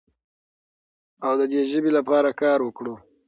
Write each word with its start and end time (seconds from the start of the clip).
او 1.25 1.33
د 1.39 1.41
دې 1.51 1.61
ژبې 1.71 1.91
لپاره 1.97 2.29
کار 2.41 2.59
وکړو. 2.63 2.95